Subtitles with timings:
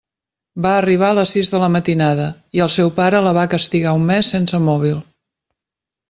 [0.65, 2.25] Va arribar a les sis de la matinada
[2.59, 4.97] i el seu pare la va castigar un mes sense mòbil.